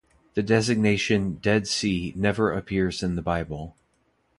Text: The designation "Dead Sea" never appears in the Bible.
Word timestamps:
The 0.33 0.41
designation 0.41 1.35
"Dead 1.35 1.67
Sea" 1.67 2.11
never 2.15 2.51
appears 2.51 3.03
in 3.03 3.13
the 3.15 3.21
Bible. 3.21 3.75